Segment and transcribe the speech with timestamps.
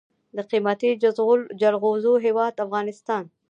[0.35, 0.89] د قیمتي
[1.61, 3.23] جلغوزیو هیواد افغانستان.